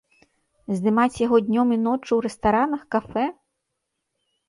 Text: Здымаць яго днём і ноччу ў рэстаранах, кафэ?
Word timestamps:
Здымаць 0.79 1.19
яго 1.25 1.37
днём 1.47 1.69
і 1.77 1.79
ноччу 1.85 2.07
ў 2.15 2.19
рэстаранах, 2.29 2.81
кафэ? 2.99 3.25